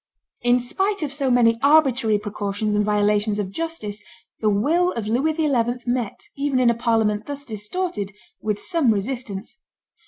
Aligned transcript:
In 0.41 0.59
spite 0.59 1.03
of 1.03 1.13
so 1.13 1.29
many 1.29 1.59
arbitrary 1.61 2.17
precautions 2.17 2.73
and 2.73 2.83
violations 2.83 3.37
of 3.37 3.51
justice, 3.51 4.01
the 4.39 4.49
will 4.49 4.91
of 4.93 5.05
Louis 5.05 5.35
XI. 5.35 5.49
met, 5.85 6.21
even 6.35 6.59
in 6.59 6.71
a 6.71 6.73
parliament 6.73 7.27
thus 7.27 7.45
distorted, 7.45 8.11
with 8.41 8.59
some 8.59 8.91
resistance. 8.91 9.59